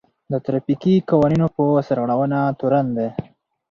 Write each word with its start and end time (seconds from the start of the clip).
د 0.31 0.33
ټرافيکي 0.45 0.93
قوانينو 1.09 1.47
په 1.55 1.63
سرغړونه 1.87 2.39
تورن 2.59 2.85
دی. 2.97 3.09